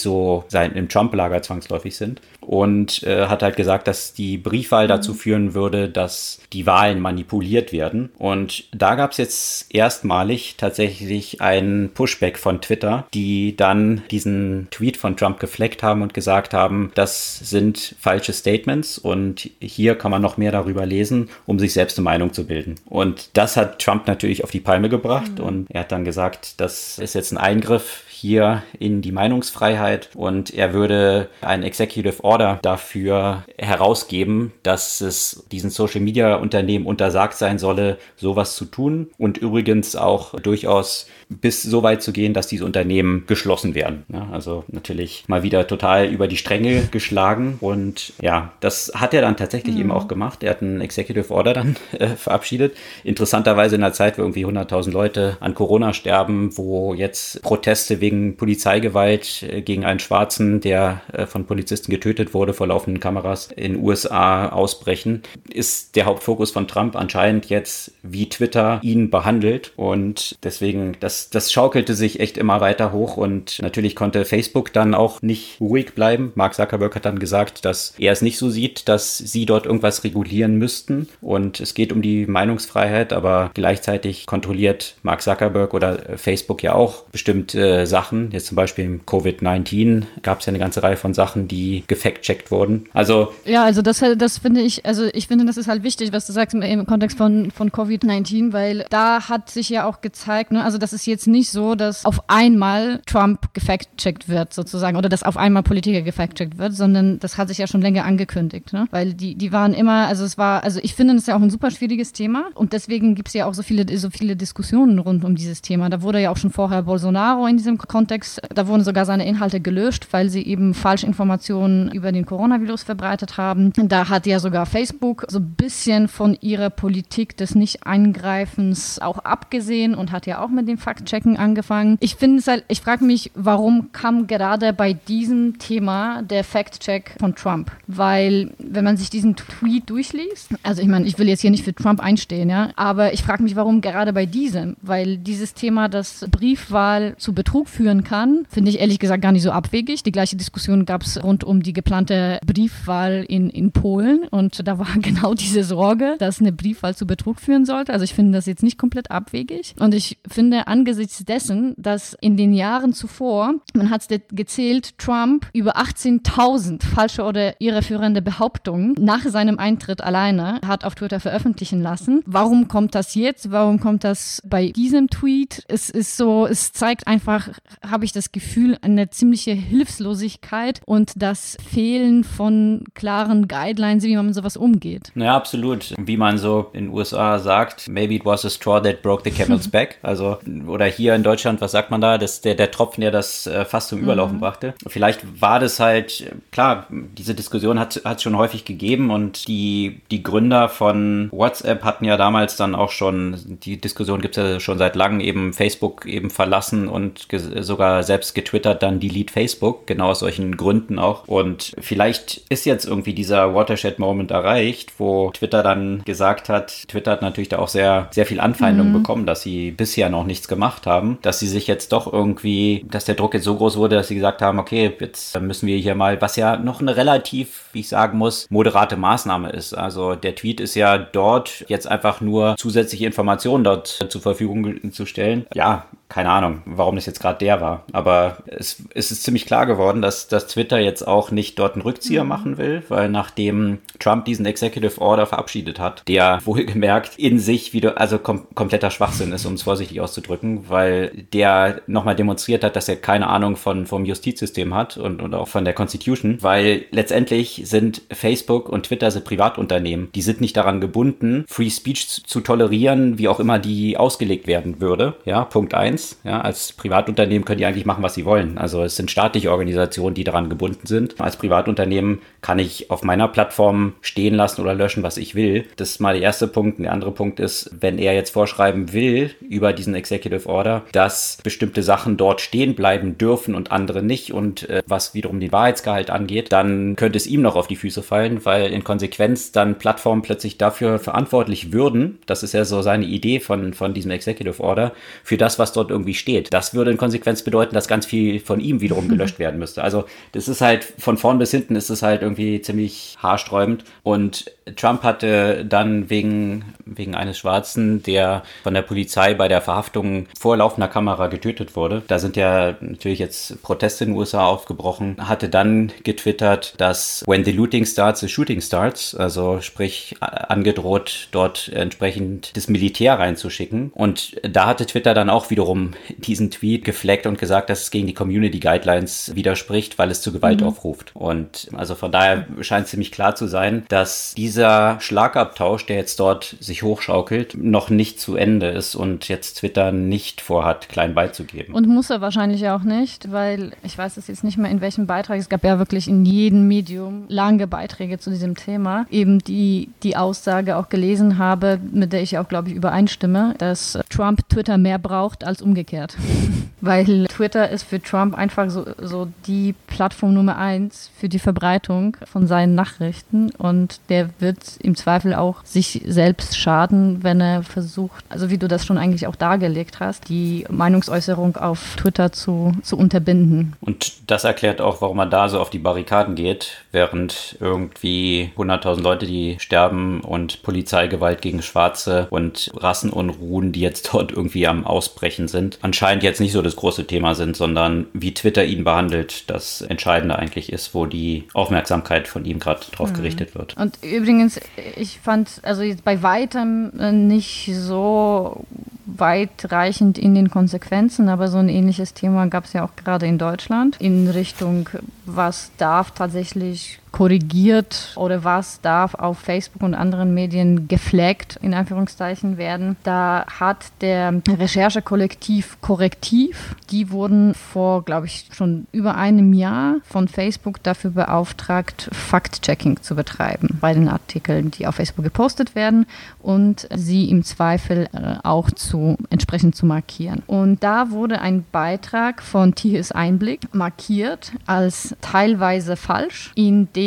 [0.00, 5.14] so sein, im Trump-Lager zwangsläufig sind und äh, hat halt gesagt, dass die Briefwahl dazu
[5.14, 8.10] führen würde, dass die Wahlen manipuliert werden.
[8.18, 14.96] Und da gab es jetzt erstmalig tatsächlich einen Pushback von Twitter, die dann diesen Tweet
[14.96, 20.22] von Trump gefleckt haben und gesagt haben, das sind falsche Statements und hier kann man
[20.22, 22.76] noch mehr darüber lesen, um sich selbst eine Meinung zu bilden.
[22.86, 25.44] Und das hat Trump natürlich auf die Palme gebracht mhm.
[25.44, 30.52] und er hat dann gesagt, das ist jetzt ein Eingriff hier in die Meinungsfreiheit und
[30.52, 37.58] er würde ein Executive Order dafür herausgeben, dass es diesen Social Media Unternehmen untersagt sein
[37.58, 42.64] solle, sowas zu tun und übrigens auch durchaus bis so weit zu gehen, dass diese
[42.66, 44.04] Unternehmen geschlossen werden.
[44.12, 49.22] Ja, also natürlich mal wieder total über die Stränge geschlagen und ja, das hat er
[49.22, 49.80] dann tatsächlich mhm.
[49.80, 50.42] eben auch gemacht.
[50.42, 52.76] Er hat einen Executive Order dann äh, verabschiedet.
[53.04, 58.36] Interessanterweise in einer Zeit, wo irgendwie 100.000 Leute an Corona sterben, wo jetzt Proteste wegen
[58.36, 63.82] Polizeigewalt äh, gegen einen Schwarzen, der äh, von Polizisten getötet wurde vor laufenden Kameras in
[63.82, 70.96] USA ausbrechen, ist der Hauptfokus von Trump anscheinend jetzt, wie Twitter ihn behandelt und deswegen
[71.00, 75.60] das das, schaukelte sich echt immer weiter hoch und natürlich konnte Facebook dann auch nicht
[75.60, 76.32] ruhig bleiben.
[76.36, 80.04] Mark Zuckerberg hat dann gesagt, dass er es nicht so sieht, dass sie dort irgendwas
[80.04, 86.62] regulieren müssten und es geht um die Meinungsfreiheit, aber gleichzeitig kontrolliert Mark Zuckerberg oder Facebook
[86.62, 88.30] ja auch bestimmte Sachen.
[88.32, 92.50] Jetzt zum Beispiel im Covid-19 gab es ja eine ganze Reihe von Sachen, die gefact-checkt
[92.50, 92.86] wurden.
[92.92, 96.26] Also ja, also das, das finde ich, also ich finde, das ist halt wichtig, was
[96.26, 100.52] du sagst im, im Kontext von, von Covid-19, weil da hat sich ja auch gezeigt,
[100.52, 105.08] ne, also das ist jetzt nicht so, dass auf einmal Trump gefact-checkt wird, sozusagen, oder
[105.08, 108.86] dass auf einmal Politiker gefact-checkt wird, sondern das hat sich ja schon länger angekündigt, ne?
[108.90, 111.42] Weil die, die waren immer, also es war, also ich finde, das ist ja auch
[111.42, 114.98] ein super schwieriges Thema und deswegen gibt es ja auch so viele, so viele Diskussionen
[114.98, 115.90] rund um dieses Thema.
[115.90, 119.60] Da wurde ja auch schon vorher Bolsonaro in diesem Kontext, da wurden sogar seine Inhalte
[119.60, 123.72] gelöscht, weil sie eben Falschinformationen über den Coronavirus verbreitet haben.
[123.76, 129.94] Da hat ja sogar Facebook so ein bisschen von ihrer Politik des Nicht-Eingreifens auch abgesehen
[129.94, 131.96] und hat ja auch mit dem Fakt Fact-Checken angefangen.
[132.00, 137.16] Ich finde es halt, ich frage mich, warum kam gerade bei diesem Thema der Fact-Check
[137.18, 137.70] von Trump?
[137.86, 141.64] Weil, wenn man sich diesen Tweet durchliest, also ich meine, ich will jetzt hier nicht
[141.64, 144.76] für Trump einstehen, ja, aber ich frage mich, warum gerade bei diesem?
[144.82, 149.42] Weil dieses Thema, das Briefwahl zu Betrug führen kann, finde ich ehrlich gesagt gar nicht
[149.42, 150.02] so abwegig.
[150.02, 154.78] Die gleiche Diskussion gab es rund um die geplante Briefwahl in, in Polen und da
[154.78, 157.92] war genau diese Sorge, dass eine Briefwahl zu Betrug führen sollte.
[157.92, 162.14] Also ich finde das jetzt nicht komplett abwegig und ich finde angesichts angesichts dessen, dass
[162.20, 168.94] in den Jahren zuvor, man hat es gezählt, Trump über 18.000 falsche oder irreführende Behauptungen
[168.98, 172.22] nach seinem Eintritt alleine hat auf Twitter veröffentlichen lassen.
[172.26, 173.50] Warum kommt das jetzt?
[173.50, 175.64] Warum kommt das bei diesem Tweet?
[175.68, 177.50] Es ist so, es zeigt einfach
[177.88, 184.26] habe ich das Gefühl, eine ziemliche Hilflosigkeit und das Fehlen von klaren Guidelines, wie man
[184.26, 185.12] mit sowas umgeht.
[185.14, 185.94] Ja, absolut.
[185.98, 189.30] Wie man so in den USA sagt, maybe it was a straw that broke the
[189.30, 189.98] camel's back.
[190.02, 192.18] Also, oder hier in Deutschland, was sagt man da?
[192.18, 194.40] Das der, der Tropfen, der das äh, fast zum Überlaufen mhm.
[194.40, 194.74] brachte.
[194.86, 196.19] Vielleicht war das halt,
[196.50, 202.04] klar, diese Diskussion hat es schon häufig gegeben und die, die Gründer von WhatsApp hatten
[202.04, 206.06] ja damals dann auch schon, die Diskussion gibt es ja schon seit langem, eben Facebook
[206.06, 207.28] eben verlassen und
[207.60, 211.26] sogar selbst getwittert, dann Delete Facebook, genau aus solchen Gründen auch.
[211.26, 217.22] Und vielleicht ist jetzt irgendwie dieser Watershed-Moment erreicht, wo Twitter dann gesagt hat, Twitter hat
[217.22, 218.94] natürlich da auch sehr, sehr viel Anfeindung mhm.
[218.94, 223.04] bekommen, dass sie bisher noch nichts gemacht haben, dass sie sich jetzt doch irgendwie, dass
[223.04, 225.94] der Druck jetzt so groß wurde, dass sie gesagt haben, okay, jetzt müssen wir hier
[225.94, 229.74] mal, was ja noch eine relativ, wie ich sagen muss, moderate Maßnahme ist.
[229.74, 235.06] Also der Tweet ist ja dort jetzt einfach nur zusätzliche Informationen dort zur Verfügung zu
[235.06, 235.46] stellen.
[235.54, 237.84] Ja, keine Ahnung, warum das jetzt gerade der war.
[237.92, 241.82] Aber es, es, ist ziemlich klar geworden, dass, dass Twitter jetzt auch nicht dort einen
[241.82, 242.28] Rückzieher mhm.
[242.28, 247.98] machen will, weil nachdem Trump diesen Executive Order verabschiedet hat, der wohlgemerkt in sich wieder,
[247.98, 252.88] also kom kompletter Schwachsinn ist, um es vorsichtig auszudrücken, weil der nochmal demonstriert hat, dass
[252.88, 257.62] er keine Ahnung von, vom Justizsystem hat und, und auch von der Constitution, weil letztendlich
[257.64, 260.10] sind Facebook und Twitter sind Privatunternehmen.
[260.12, 264.48] Die sind nicht daran gebunden, Free Speech zu, zu tolerieren, wie auch immer die ausgelegt
[264.48, 265.14] werden würde.
[265.24, 265.99] Ja, Punkt eins.
[266.00, 266.16] Konkurrenz.
[266.24, 268.58] Ja, als Privatunternehmen können die eigentlich machen, was sie wollen.
[268.58, 271.20] Also es sind staatliche Organisationen, die daran gebunden sind.
[271.20, 275.66] Als Privatunternehmen kann ich auf meiner Plattform stehen lassen oder löschen, was ich will.
[275.76, 276.78] Das ist mal der erste Punkt.
[276.78, 281.38] Und der andere Punkt ist, wenn er jetzt vorschreiben will über diesen Executive Order, dass
[281.42, 286.10] bestimmte Sachen dort stehen bleiben dürfen und andere nicht und äh, was wiederum den Wahrheitsgehalt
[286.10, 290.22] angeht, dann könnte es ihm noch auf die Füße fallen, weil in Konsequenz dann Plattformen
[290.22, 294.92] plötzlich dafür verantwortlich würden, das ist ja so seine Idee von, von diesem Executive Order,
[295.24, 296.52] für das, was dort irgendwie steht.
[296.52, 299.82] Das würde in Konsequenz bedeuten, dass ganz viel von ihm wiederum gelöscht werden müsste.
[299.82, 303.84] Also das ist halt von vorn bis hinten ist es halt irgendwie ziemlich haarsträubend.
[304.02, 310.26] Und Trump hatte dann wegen, wegen eines Schwarzen, der von der Polizei bei der Verhaftung
[310.38, 312.02] vor laufender Kamera getötet wurde.
[312.06, 315.16] Da sind ja natürlich jetzt Proteste in den USA aufgebrochen.
[315.28, 319.14] Hatte dann getwittert, dass when the looting starts, the shooting starts.
[319.14, 323.90] Also sprich angedroht, dort entsprechend das Militär reinzuschicken.
[323.94, 327.90] Und da hatte Twitter dann auch wiederum wiederum diesen Tweet gefleckt und gesagt, dass es
[327.90, 330.68] gegen die Community Guidelines widerspricht, weil es zu Gewalt mhm.
[330.68, 331.12] aufruft.
[331.14, 336.56] Und also von daher scheint ziemlich klar zu sein, dass dieser Schlagabtausch, der jetzt dort
[336.60, 341.74] sich hochschaukelt, noch nicht zu Ende ist und jetzt Twitter nicht vorhat, klein beizugeben.
[341.74, 345.06] Und muss er wahrscheinlich auch nicht, weil ich weiß es jetzt nicht mehr in welchem
[345.06, 349.88] Beitrag, es gab ja wirklich in jedem Medium lange Beiträge zu diesem Thema, eben die
[350.02, 354.78] die Aussage auch gelesen habe, mit der ich auch, glaube ich, übereinstimme, dass Trump Twitter
[354.78, 356.16] mehr braucht als umgekehrt.
[356.82, 362.16] Weil Twitter ist für Trump einfach so, so die Plattform Nummer eins für die Verbreitung
[362.24, 368.24] von seinen Nachrichten und der wird im Zweifel auch sich selbst schaden, wenn er versucht,
[368.30, 372.96] also wie du das schon eigentlich auch dargelegt hast, die Meinungsäußerung auf Twitter zu, zu
[372.96, 373.74] unterbinden.
[373.82, 379.00] Und das erklärt auch, warum er da so auf die Barrikaden geht, während irgendwie 100.000
[379.00, 385.48] Leute, die sterben und Polizeigewalt gegen Schwarze und Rassenunruhen, die jetzt dort irgendwie am Ausbrechen
[385.48, 389.82] sind, anscheinend jetzt nicht so das große Thema sind, sondern wie Twitter ihn behandelt, das
[389.82, 393.14] Entscheidende eigentlich ist, wo die Aufmerksamkeit von ihm gerade drauf mhm.
[393.14, 393.76] gerichtet wird.
[393.76, 394.60] Und übrigens,
[394.96, 398.64] ich fand, also jetzt bei weitem äh, nicht so
[399.06, 403.38] weitreichend in den Konsequenzen, aber so ein ähnliches Thema gab es ja auch gerade in
[403.38, 404.88] Deutschland in Richtung,
[405.26, 406.99] was darf tatsächlich Beijo.
[407.12, 412.96] Korrigiert oder was darf auf Facebook und anderen Medien gefleckt, in Anführungszeichen, werden.
[413.02, 420.28] Da hat der Recherchekollektiv Korrektiv, die wurden vor, glaube ich, schon über einem Jahr von
[420.28, 426.06] Facebook dafür beauftragt, Fact-Checking zu betreiben bei den Artikeln, die auf Facebook gepostet werden
[426.40, 430.42] und sie im Zweifel äh, auch zu entsprechend zu markieren.
[430.46, 436.99] Und da wurde ein Beitrag von Tihis Einblick markiert als teilweise falsch, in dem,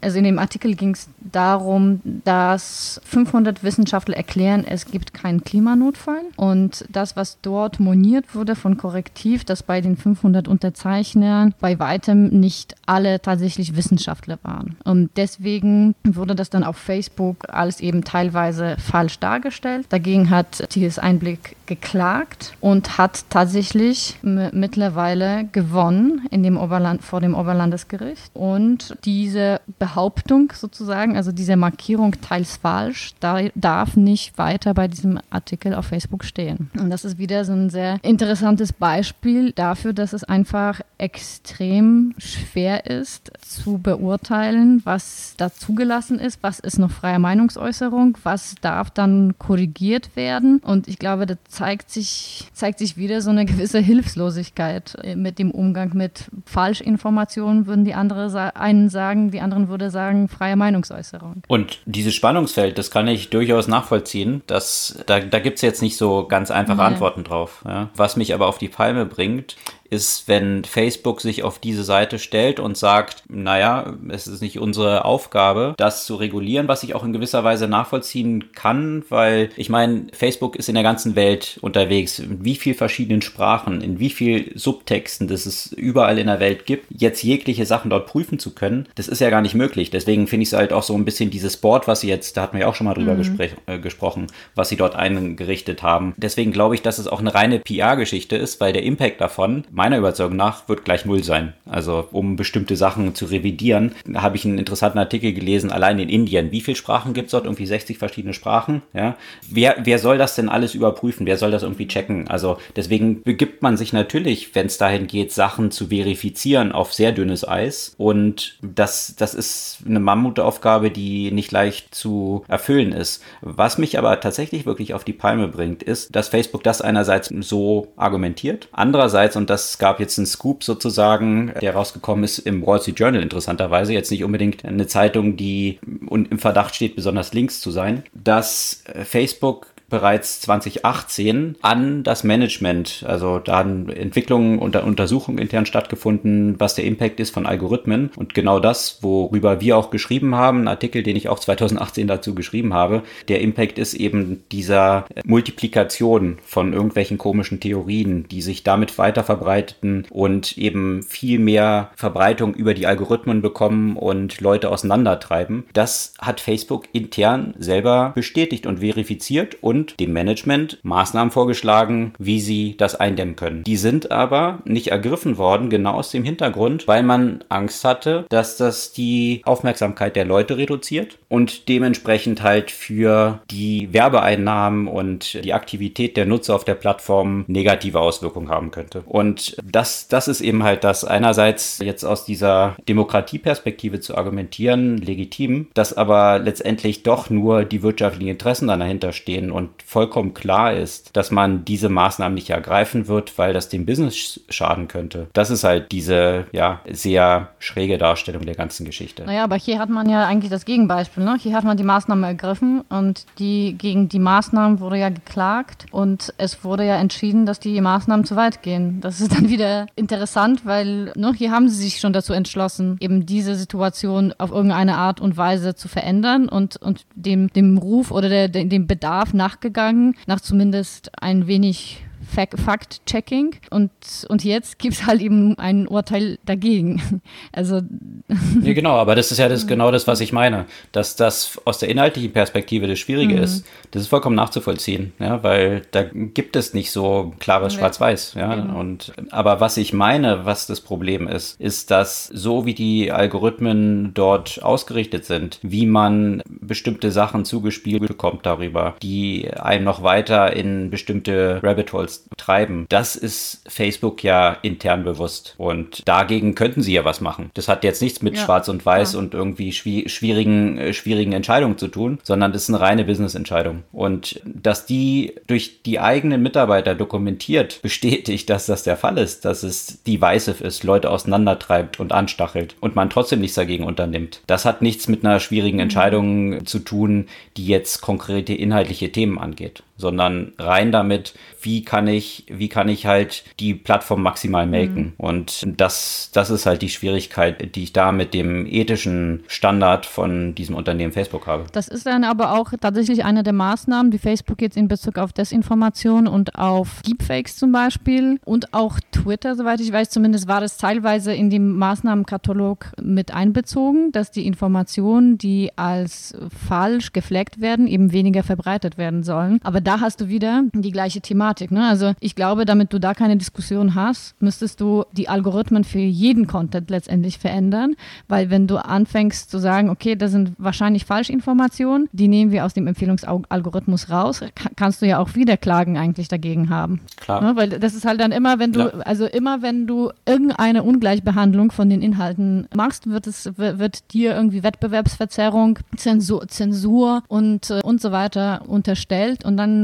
[0.00, 6.22] also in dem Artikel ging es darum, dass 500 Wissenschaftler erklären, es gibt keinen Klimanotfall.
[6.36, 12.28] Und das, was dort moniert wurde von Korrektiv, dass bei den 500 Unterzeichnern bei weitem
[12.28, 14.76] nicht alle tatsächlich Wissenschaftler waren.
[14.84, 19.86] Und deswegen wurde das dann auf Facebook als eben teilweise falsch dargestellt.
[19.90, 27.34] Dagegen hat TS Einblick geklagt und hat tatsächlich mittlerweile gewonnen in dem Oberland, vor dem
[27.34, 28.30] Oberlandesgericht.
[28.34, 28.55] Und
[29.04, 35.20] diese Behauptung sozusagen, sagen, also diese Markierung teils falsch, da, darf nicht weiter bei diesem
[35.30, 36.70] Artikel auf Facebook stehen.
[36.78, 42.86] Und das ist wieder so ein sehr interessantes Beispiel dafür, dass es einfach extrem schwer
[42.86, 49.34] ist zu beurteilen, was da zugelassen ist, was ist noch freie Meinungsäußerung, was darf dann
[49.38, 50.58] korrigiert werden.
[50.64, 55.50] Und ich glaube, da zeigt sich, zeigt sich wieder so eine gewisse Hilflosigkeit mit dem
[55.50, 61.42] Umgang mit Falschinformationen, würden die andere einen sagen, die anderen würde sagen, freie Meinungsäußerung.
[61.48, 64.42] Und dieses Spannungsfeld, das kann ich durchaus nachvollziehen.
[64.46, 66.84] Dass, da da gibt es jetzt nicht so ganz einfache nee.
[66.84, 67.62] Antworten drauf.
[67.66, 67.90] Ja.
[67.94, 69.56] Was mich aber auf die Palme bringt,
[69.90, 75.04] ist, wenn Facebook sich auf diese Seite stellt und sagt, naja, es ist nicht unsere
[75.04, 80.06] Aufgabe, das zu regulieren, was ich auch in gewisser Weise nachvollziehen kann, weil ich meine,
[80.12, 84.52] Facebook ist in der ganzen Welt unterwegs, in wie viel verschiedenen Sprachen, in wie viel
[84.58, 88.88] Subtexten, das es überall in der Welt gibt, jetzt jegliche Sachen dort prüfen zu können,
[88.94, 89.90] das ist ja gar nicht möglich.
[89.90, 92.42] Deswegen finde ich es halt auch so ein bisschen dieses Board, was sie jetzt, da
[92.42, 93.38] hatten wir ja auch schon mal drüber mhm.
[93.66, 96.14] äh, gesprochen, was sie dort eingerichtet haben.
[96.16, 99.98] Deswegen glaube ich, dass es auch eine reine PR-Geschichte ist, weil der Impact davon meiner
[99.98, 101.52] Überzeugung nach wird gleich null sein.
[101.68, 106.50] Also um bestimmte Sachen zu revidieren, habe ich einen interessanten Artikel gelesen, allein in Indien.
[106.50, 107.44] Wie viele Sprachen gibt es dort?
[107.44, 108.80] Irgendwie 60 verschiedene Sprachen.
[108.94, 109.16] Ja?
[109.50, 111.26] Wer, wer soll das denn alles überprüfen?
[111.26, 112.26] Wer soll das irgendwie checken?
[112.26, 117.12] Also deswegen begibt man sich natürlich, wenn es dahin geht, Sachen zu verifizieren, auf sehr
[117.12, 117.94] dünnes Eis.
[117.98, 123.22] Und das, das ist eine Mammutaufgabe, die nicht leicht zu erfüllen ist.
[123.42, 127.92] Was mich aber tatsächlich wirklich auf die Palme bringt, ist, dass Facebook das einerseits so
[127.96, 132.80] argumentiert, andererseits, und das es gab jetzt einen Scoop sozusagen, der rausgekommen ist im Wall
[132.80, 135.78] Street Journal interessanterweise, jetzt nicht unbedingt eine Zeitung, die
[136.10, 143.04] im Verdacht steht, besonders links zu sein, dass Facebook bereits 2018 an das Management.
[143.06, 148.10] Also da haben Entwicklungen und Untersuchungen intern stattgefunden, was der Impact ist von Algorithmen.
[148.16, 152.34] Und genau das, worüber wir auch geschrieben haben, ein Artikel, den ich auch 2018 dazu
[152.34, 158.98] geschrieben habe, der Impact ist eben dieser Multiplikation von irgendwelchen komischen Theorien, die sich damit
[158.98, 165.64] weiter verbreiteten und eben viel mehr Verbreitung über die Algorithmen bekommen und Leute auseinandertreiben.
[165.72, 172.40] Das hat Facebook intern selber bestätigt und verifiziert und und dem Management Maßnahmen vorgeschlagen, wie
[172.40, 173.64] sie das eindämmen können.
[173.64, 178.56] Die sind aber nicht ergriffen worden, genau aus dem Hintergrund, weil man Angst hatte, dass
[178.56, 186.16] das die Aufmerksamkeit der Leute reduziert und dementsprechend halt für die Werbeeinnahmen und die Aktivität
[186.16, 189.02] der Nutzer auf der Plattform negative Auswirkungen haben könnte.
[189.04, 195.68] Und das, das ist eben halt das einerseits jetzt aus dieser Demokratieperspektive zu argumentieren, legitim,
[195.74, 200.72] dass aber letztendlich doch nur die wirtschaftlichen Interessen dann dahinter stehen und und vollkommen klar
[200.72, 205.28] ist, dass man diese Maßnahmen nicht ergreifen wird, weil das dem Business schaden könnte.
[205.32, 209.24] Das ist halt diese ja sehr schräge Darstellung der ganzen Geschichte.
[209.24, 211.24] Naja, aber hier hat man ja eigentlich das Gegenbeispiel.
[211.24, 211.36] Ne?
[211.38, 216.32] Hier hat man die Maßnahmen ergriffen und die gegen die Maßnahmen wurde ja geklagt und
[216.38, 219.00] es wurde ja entschieden, dass die Maßnahmen zu weit gehen.
[219.00, 223.26] Das ist dann wieder interessant, weil ne, hier haben sie sich schon dazu entschlossen, eben
[223.26, 228.28] diese Situation auf irgendeine Art und Weise zu verändern und, und dem, dem Ruf oder
[228.28, 233.90] der, dem Bedarf nach nachgegangen, nach zumindest ein wenig Fact-Checking und,
[234.28, 237.02] und jetzt gibt es halt eben ein Urteil dagegen.
[237.52, 237.80] Also.
[238.62, 240.66] Ja, genau, aber das ist ja das, genau das, was ich meine.
[240.92, 243.42] Dass das aus der inhaltlichen Perspektive das Schwierige mhm.
[243.42, 247.80] ist, das ist vollkommen nachzuvollziehen, ja, weil da gibt es nicht so klares ja.
[247.80, 248.56] Schwarz-Weiß, ja.
[248.56, 248.76] Mhm.
[248.76, 254.12] Und, aber was ich meine, was das Problem ist, ist, dass so wie die Algorithmen
[254.14, 260.90] dort ausgerichtet sind, wie man bestimmte Sachen zugespielt bekommt darüber, die einem noch weiter in
[260.90, 262.86] bestimmte Rabbit Holes treiben.
[262.88, 265.54] Das ist Facebook ja intern bewusst.
[265.58, 267.50] Und dagegen könnten sie ja was machen.
[267.54, 269.18] Das hat jetzt nichts mit ja, Schwarz und Weiß ja.
[269.18, 273.82] und irgendwie schwierigen, äh, schwierigen Entscheidungen zu tun, sondern das ist eine reine Business-Entscheidung.
[273.92, 279.62] Und dass die durch die eigenen Mitarbeiter dokumentiert bestätigt, dass das der Fall ist, dass
[279.62, 284.40] es divisive ist, Leute auseinandertreibt und anstachelt und man trotzdem nichts dagegen unternimmt.
[284.46, 285.82] Das hat nichts mit einer schwierigen mhm.
[285.82, 292.44] Entscheidung zu tun, die jetzt konkrete inhaltliche Themen angeht sondern rein damit, wie kann ich,
[292.48, 295.04] wie kann ich halt die Plattform maximal melken.
[295.04, 295.12] Mhm.
[295.16, 300.54] Und das, das ist halt die Schwierigkeit, die ich da mit dem ethischen Standard von
[300.54, 301.64] diesem Unternehmen Facebook habe.
[301.72, 305.32] Das ist dann aber auch tatsächlich eine der Maßnahmen, die Facebook jetzt in Bezug auf
[305.32, 310.76] Desinformation und auf Deepfakes zum Beispiel und auch Twitter, soweit ich weiß, zumindest war das
[310.76, 316.36] teilweise in dem Maßnahmenkatalog mit einbezogen, dass die Informationen, die als
[316.68, 319.58] falsch gefleckt werden, eben weniger verbreitet werden sollen.
[319.62, 321.70] Aber da hast du wieder die gleiche Thematik.
[321.70, 321.86] Ne?
[321.86, 326.48] Also ich glaube, damit du da keine Diskussion hast, müsstest du die Algorithmen für jeden
[326.48, 327.94] Content letztendlich verändern,
[328.26, 332.74] weil wenn du anfängst zu sagen, okay, das sind wahrscheinlich Falschinformationen, die nehmen wir aus
[332.74, 334.40] dem Empfehlungsalgorithmus raus,
[334.74, 337.00] kannst du ja auch wieder Klagen eigentlich dagegen haben.
[337.16, 337.40] Klar.
[337.42, 337.54] Ne?
[337.54, 338.88] Weil das ist halt dann immer, wenn du, ja.
[339.04, 344.64] also immer wenn du irgendeine Ungleichbehandlung von den Inhalten machst, wird es, wird dir irgendwie
[344.64, 349.44] Wettbewerbsverzerrung, Zensur, Zensur und, äh, und so weiter unterstellt.
[349.44, 349.75] Und dann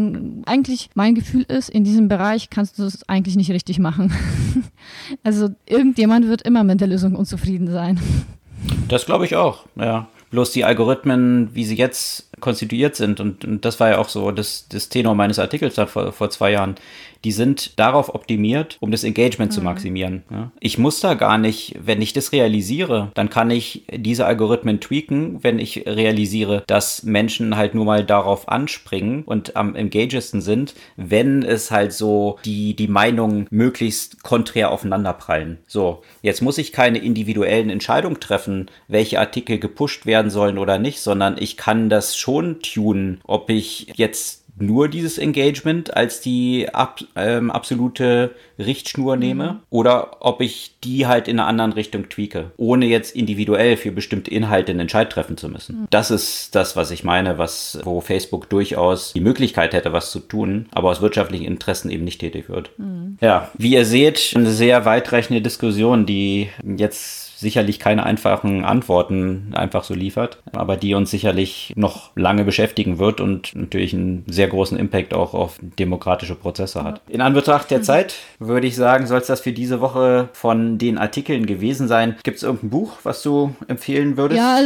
[0.46, 4.12] eigentlich mein Gefühl ist, in diesem Bereich kannst du es eigentlich nicht richtig machen.
[5.24, 8.00] also irgendjemand wird immer mit der Lösung unzufrieden sein.
[8.88, 10.08] Das glaube ich auch, ja.
[10.30, 14.30] Bloß die Algorithmen, wie sie jetzt konstituiert sind, und, und das war ja auch so
[14.30, 16.76] das, das Tenor meines Artikels da vor, vor zwei Jahren,
[17.24, 19.54] die sind darauf optimiert, um das Engagement mhm.
[19.54, 20.22] zu maximieren.
[20.30, 20.52] Ja.
[20.60, 25.42] Ich muss da gar nicht, wenn ich das realisiere, dann kann ich diese Algorithmen tweaken,
[25.42, 31.42] wenn ich realisiere, dass Menschen halt nur mal darauf anspringen und am engagesten sind, wenn
[31.42, 35.58] es halt so die, die Meinungen möglichst konträr aufeinanderprallen.
[35.66, 41.00] So, jetzt muss ich keine individuellen Entscheidungen treffen, welche Artikel gepusht werden sollen oder nicht,
[41.00, 47.00] sondern ich kann das schon tunen, ob ich jetzt nur dieses Engagement als die ab,
[47.16, 49.58] ähm, absolute Richtschnur nehme mhm.
[49.70, 54.30] oder ob ich die halt in einer anderen Richtung tweake, ohne jetzt individuell für bestimmte
[54.30, 55.82] Inhalte einen Entscheid treffen zu müssen.
[55.82, 55.86] Mhm.
[55.90, 60.20] Das ist das, was ich meine, was, wo Facebook durchaus die Möglichkeit hätte, was zu
[60.20, 62.70] tun, aber aus wirtschaftlichen Interessen eben nicht tätig wird.
[62.78, 63.16] Mhm.
[63.20, 69.84] Ja, wie ihr seht, eine sehr weitreichende Diskussion, die jetzt sicherlich keine einfachen Antworten einfach
[69.84, 74.78] so liefert, aber die uns sicherlich noch lange beschäftigen wird und natürlich einen sehr großen
[74.78, 77.02] Impact auch auf demokratische Prozesse hat.
[77.08, 80.96] In Anbetracht der Zeit würde ich sagen, soll es das für diese Woche von den
[80.96, 82.16] Artikeln gewesen sein.
[82.22, 84.60] Gibt es irgendein Buch, was du empfehlen würdest ja,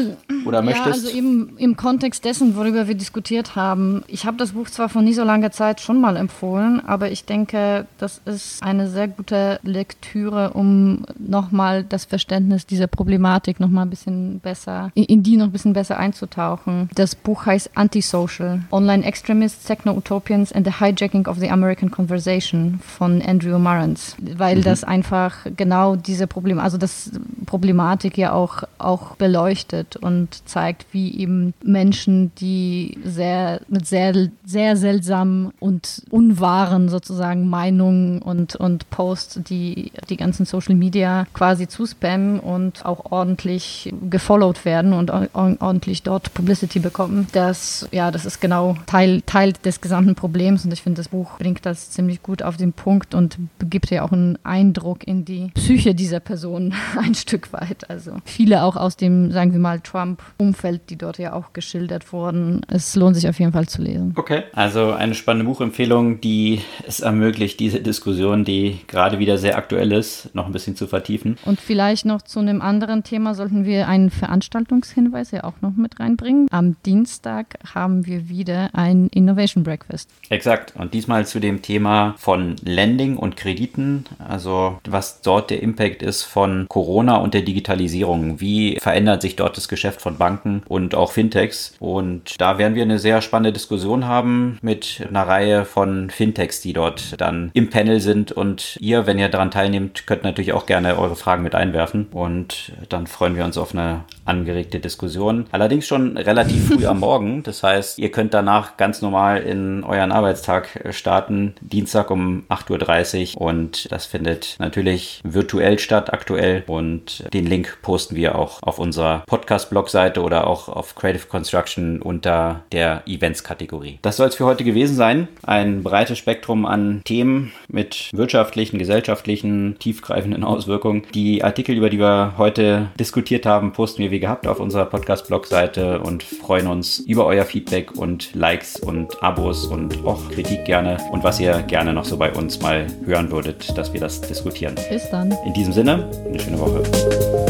[0.44, 0.86] oder möchtest?
[0.86, 4.04] Ja, also eben im Kontext dessen, worüber wir diskutiert haben.
[4.06, 7.24] Ich habe das Buch zwar vor nie so langer Zeit schon mal empfohlen, aber ich
[7.24, 13.82] denke, das ist eine sehr gute Lektüre, um nochmal das Verständnis dieser Problematik noch mal
[13.82, 16.88] ein bisschen besser, in, die noch ein bisschen besser einzutauchen.
[16.94, 23.22] Das Buch heißt Antisocial, Online Extremists, Techno-Utopians and the Hijacking of the American Conversation von
[23.22, 24.62] Andrew Marantz, weil mhm.
[24.62, 27.10] das einfach genau diese Probleme, also das
[27.46, 34.12] Problematik ja auch, auch beleuchtet und zeigt, wie eben Menschen, die sehr, mit sehr,
[34.44, 41.68] sehr seltsamen und unwahren sozusagen Meinungen und, und Posts, die die ganzen Social Media quasi
[41.68, 47.28] zuspammen und und auch ordentlich gefollowt werden und ordentlich dort Publicity bekommen.
[47.32, 51.38] Das, ja, das ist genau Teil, Teil des gesamten Problems und ich finde, das Buch
[51.38, 53.38] bringt das ziemlich gut auf den Punkt und
[53.70, 57.88] gibt ja auch einen Eindruck in die Psyche dieser Person ein Stück weit.
[57.88, 62.62] Also viele auch aus dem, sagen wir mal, Trump-Umfeld, die dort ja auch geschildert wurden.
[62.68, 64.14] Es lohnt sich auf jeden Fall zu lesen.
[64.16, 69.92] Okay, also eine spannende Buchempfehlung, die es ermöglicht, diese Diskussion, die gerade wieder sehr aktuell
[69.92, 71.36] ist, noch ein bisschen zu vertiefen.
[71.44, 76.00] Und vielleicht noch zu einem anderen Thema sollten wir einen Veranstaltungshinweis ja auch noch mit
[76.00, 76.46] reinbringen.
[76.50, 80.10] Am Dienstag haben wir wieder ein Innovation Breakfast.
[80.30, 80.74] Exakt.
[80.76, 84.04] Und diesmal zu dem Thema von Lending und Krediten.
[84.18, 88.40] Also was dort der Impact ist von Corona und der Digitalisierung.
[88.40, 91.74] Wie verändert sich dort das Geschäft von Banken und auch Fintechs?
[91.78, 96.72] Und da werden wir eine sehr spannende Diskussion haben mit einer Reihe von Fintechs, die
[96.72, 98.32] dort dann im Panel sind.
[98.32, 102.06] Und ihr, wenn ihr daran teilnehmt, könnt natürlich auch gerne eure Fragen mit einwerfen.
[102.12, 105.46] Und und dann freuen wir uns auf eine angeregte Diskussion.
[105.50, 107.42] Allerdings schon relativ früh am Morgen.
[107.42, 111.54] Das heißt, ihr könnt danach ganz normal in euren Arbeitstag starten.
[111.60, 118.16] Dienstag um 8.30 Uhr und das findet natürlich virtuell statt aktuell und den Link posten
[118.16, 123.98] wir auch auf unserer Podcast-Blog-Seite oder auch auf Creative Construction unter der Events-Kategorie.
[124.02, 125.28] Das soll es für heute gewesen sein.
[125.44, 131.04] Ein breites Spektrum an Themen mit wirtschaftlichen, gesellschaftlichen, tiefgreifenden Auswirkungen.
[131.14, 136.00] Die Artikel, über die wir heute diskutiert haben, posten wir wie gehabt auf unserer Podcast-Blog-Seite
[136.00, 141.22] und freuen uns über euer Feedback und Likes und Abos und auch Kritik gerne und
[141.22, 144.74] was ihr gerne noch so bei uns mal hören würdet, dass wir das diskutieren.
[144.88, 145.36] Bis dann.
[145.44, 147.45] In diesem Sinne, eine schöne Woche.